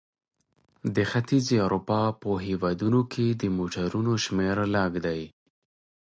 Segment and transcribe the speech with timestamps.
[0.95, 5.21] د ختیځې اروپا په هېوادونو کې د موټرونو شمیر لږ دی.